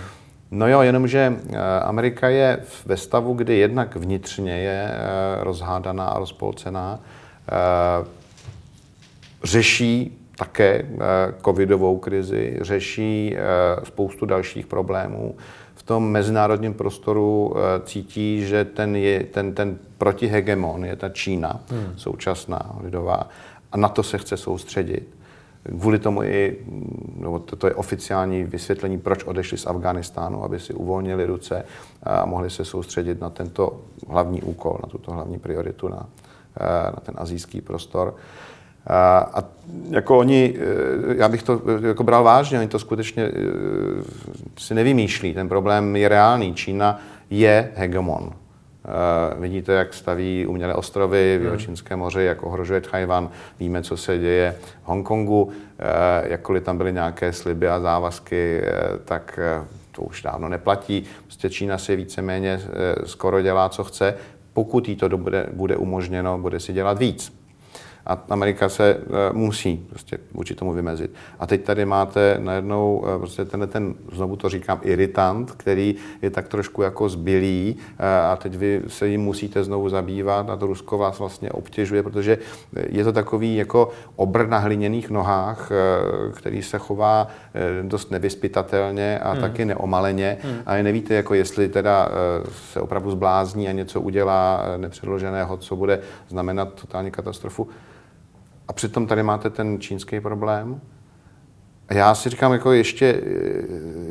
[0.51, 6.19] No jo, jenomže eh, Amerika je ve stavu, kdy jednak vnitřně je eh, rozhádaná a
[6.19, 7.01] rozpolcená,
[7.49, 8.07] eh,
[9.43, 10.87] řeší také
[11.45, 13.37] covidovou krizi, řeší
[13.83, 15.37] spoustu dalších problémů.
[15.75, 21.93] V tom mezinárodním prostoru cítí, že ten, je, ten, ten protihegemon je ta Čína, hmm.
[21.97, 23.29] současná lidová,
[23.73, 25.09] a na to se chce soustředit.
[25.69, 26.57] Kvůli tomu i,
[27.19, 31.65] no, to, to je oficiální vysvětlení, proč odešli z Afghánistánu, aby si uvolnili ruce
[32.03, 36.07] a mohli se soustředit na tento hlavní úkol, na tuto hlavní prioritu, na,
[36.85, 38.15] na ten azijský prostor.
[38.87, 39.45] A, a
[39.91, 40.55] jako oni,
[41.11, 43.31] e, já bych to jako bral vážně, oni to skutečně
[44.59, 45.35] si nevymýšlí.
[45.35, 46.55] Ten problém je reálný.
[46.55, 47.01] Čína
[47.31, 48.44] je hegemon
[49.39, 51.47] vidíte, jak staví umělé ostrovy v hmm.
[51.47, 53.31] Jihočínském moři, jak ohrožuje Tchajvan.
[53.61, 55.43] Víme, co se děje v Hongkongu.
[55.43, 55.53] Uh,
[56.23, 59.41] jakkoliv tam byly nějaké sliby a závazky, uh, tak
[59.93, 61.05] to už dávno neplatí.
[61.25, 62.61] Prostě Čína si víceméně
[63.05, 64.15] skoro dělá, co chce.
[64.53, 67.44] Pokud jí to bude, bude umožněno, bude si dělat víc.
[68.07, 71.11] A Amerika se uh, musí prostě vůči tomu vymezit.
[71.41, 76.31] A teď tady máte najednou uh, prostě tenhle ten, znovu to říkám, irritant, který je
[76.31, 80.67] tak trošku jako zbylý uh, a teď vy se jim musíte znovu zabývat a to
[80.67, 82.39] Rusko vás vlastně obtěžuje, protože
[82.89, 85.71] je to takový jako obr na hliněných nohách,
[86.35, 87.29] který se chová
[87.83, 89.41] dost nevyspytatelně a hmm.
[89.41, 90.59] taky neomaleně hmm.
[90.67, 92.09] a nevíte, jako jestli teda
[92.73, 97.69] se opravdu zblázní a něco udělá nepředloženého, co bude znamenat totální katastrofu.
[98.69, 100.81] A přitom tady máte ten čínský problém.
[101.89, 103.23] A já si říkám, jako ještě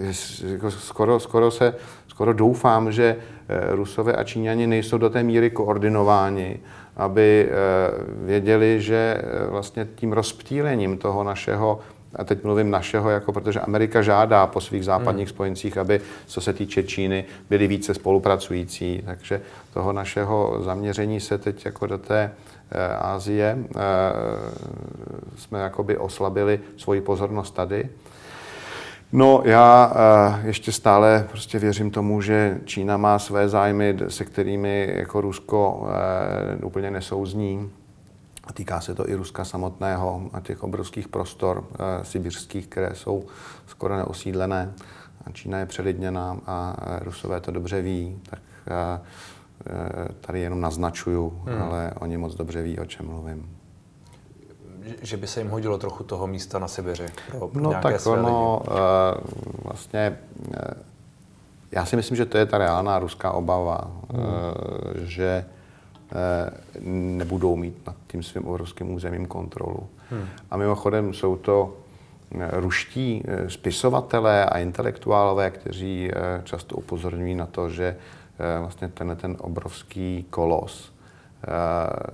[0.01, 1.75] eh, jako skoro, skoro, se,
[2.07, 3.15] skoro doufám, že
[3.49, 6.59] eh, Rusové a Číňani nejsou do té míry koordinováni,
[6.95, 7.53] aby eh,
[8.25, 11.79] věděli, že vlastně tím rozptýlením toho našeho
[12.15, 15.35] a teď mluvím našeho, jako protože Amerika žádá po svých západních hmm.
[15.35, 19.01] spojencích, aby, co se týče Číny, byli více spolupracující.
[19.05, 19.41] Takže
[19.73, 22.31] toho našeho zaměření se teď jako do té
[22.99, 23.79] Asie e,
[25.37, 27.89] jsme jakoby oslabili svoji pozornost tady.
[29.11, 34.93] No, já e, ještě stále prostě věřím tomu, že Čína má své zájmy, se kterými
[34.95, 35.87] jako Rusko
[36.63, 37.71] úplně nesouzní.
[38.43, 41.65] A týká se to i Ruska samotného a těch obrovských prostor
[42.01, 43.25] sibirských, které jsou
[43.67, 44.73] skoro neosídlené.
[45.25, 48.39] A Čína je přelidněná a Rusové to dobře ví, tak
[50.21, 51.61] tady jenom naznačuju, hmm.
[51.61, 53.57] ale oni moc dobře ví, o čem mluvím.
[55.01, 58.61] Že by se jim hodilo trochu toho místa na Sibiři pro no tak své ono,
[58.63, 58.77] lidi.
[59.63, 60.17] vlastně,
[61.71, 64.23] já si myslím, že to je ta reálná ruská obava, hmm.
[65.07, 65.45] že
[66.15, 66.51] Eh,
[66.89, 69.89] nebudou mít nad tím svým obrovským územím kontrolu.
[70.09, 70.25] Hmm.
[70.51, 71.77] A mimochodem jsou to
[72.35, 76.11] eh, ruští eh, spisovatelé a intelektuálové, kteří
[76.43, 77.95] často upozorňují na to, že
[78.59, 80.93] vlastně ten, ten obrovský kolos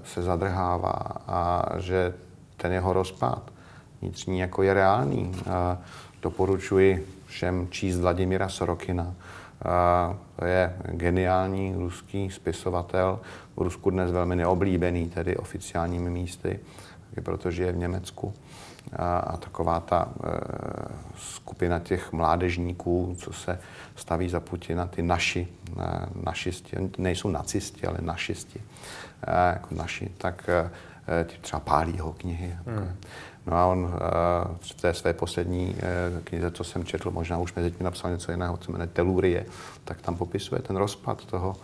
[0.03, 0.93] se zadrhává
[1.27, 2.13] a že
[2.57, 3.51] ten jeho rozpad
[4.01, 5.32] vnitřní jako je reálný.
[6.21, 9.13] Doporučuji všem číst Vladimira Sorokina,
[10.36, 13.19] to je geniální ruský spisovatel,
[13.55, 16.59] v Rusku dnes velmi neoblíbený, tedy oficiálními místy,
[17.23, 18.34] protože je v Německu.
[18.95, 20.30] A, a taková ta e,
[21.17, 23.59] skupina těch mládežníků, co se
[23.95, 25.47] staví za Putina, ty naši,
[25.80, 25.84] e,
[26.23, 28.61] našisti, nejsou nacisti, ale našisti,
[29.27, 30.69] e, jako naši, tak e,
[31.23, 32.55] ty třeba pálí jeho knihy.
[32.65, 32.95] Hmm.
[33.49, 33.91] No a on uh,
[34.59, 38.32] v té své poslední uh, knize, co jsem četl, možná už mezi tím napsal něco
[38.32, 39.45] jiného, co jmenuje Telurie,
[39.86, 41.55] tak tam popisuje ten rozpad toho,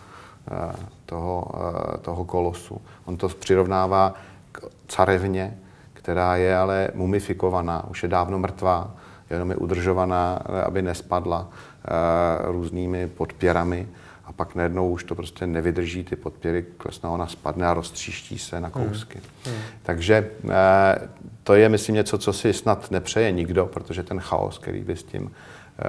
[0.50, 0.72] uh,
[1.06, 2.80] toho, uh, toho kolosu.
[3.04, 4.14] On to přirovnává
[4.52, 5.58] k carevně,
[6.06, 8.94] která je ale mumifikovaná, už je dávno mrtvá,
[9.30, 10.34] jenom je udržovaná,
[10.66, 13.88] aby nespadla uh, různými podpěrami
[14.24, 18.60] a pak najednou už to prostě nevydrží, ty podpěry klesnou, ona spadne a roztříští se
[18.60, 19.20] na kousky.
[19.44, 19.54] Hmm.
[19.54, 19.62] Hmm.
[19.82, 21.08] Takže eh,
[21.42, 25.02] to je, myslím, něco, co si snad nepřeje nikdo, protože ten chaos, který by s
[25.02, 25.30] tím
[25.78, 25.82] eh,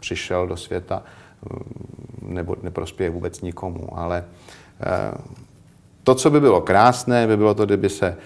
[0.00, 1.02] přišel do světa,
[1.50, 3.98] mm, nebo neprospěje vůbec nikomu.
[3.98, 4.24] Ale
[4.80, 5.36] eh,
[6.02, 8.16] to, co by bylo krásné, by bylo to, kdyby se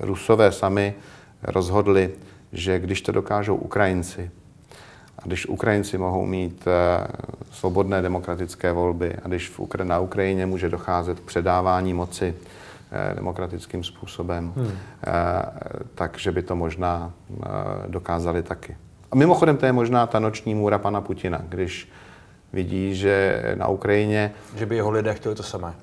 [0.00, 0.94] Rusové sami
[1.42, 2.10] rozhodli,
[2.52, 4.30] že když to dokážou Ukrajinci,
[5.18, 7.06] a když Ukrajinci mohou mít eh,
[7.52, 9.52] svobodné demokratické volby a když
[9.82, 12.34] na Ukrajině může docházet k předávání moci
[12.92, 14.70] eh, demokratickým způsobem, hmm.
[15.06, 15.42] Eh,
[15.94, 17.12] takže by to možná
[17.86, 18.76] dokázali taky.
[19.12, 21.88] A mimochodem to je možná ta noční můra pana Putina, když
[22.52, 24.32] vidí, že na Ukrajině...
[24.56, 25.74] Že by jeho lidé chtěli to samé.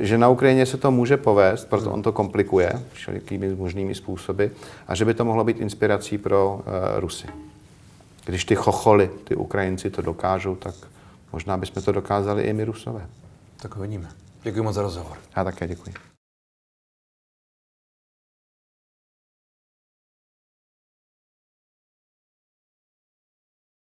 [0.00, 4.46] Že na Ukrajině se to může povést, protože on to komplikuje všelikými možnými způsoby
[4.88, 7.26] a že by to mohlo být inspirací pro uh, Rusy.
[8.24, 10.74] Když ty chocholy, ty Ukrajinci to dokážou, tak
[11.32, 13.06] možná bychom to dokázali i my Rusové.
[13.56, 14.08] Tak uvidíme.
[14.42, 15.16] Děkuji moc za rozhovor.
[15.36, 16.07] Já také děkuji.